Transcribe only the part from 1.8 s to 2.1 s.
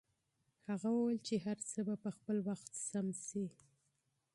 به په